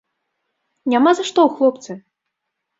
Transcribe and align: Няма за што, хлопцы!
Няма 0.95 1.13
за 1.21 1.27
што, 1.29 1.47
хлопцы! 1.61 2.01